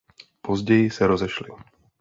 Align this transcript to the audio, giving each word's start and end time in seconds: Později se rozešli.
Později 0.41 0.89
se 0.89 1.07
rozešli. 1.07 1.49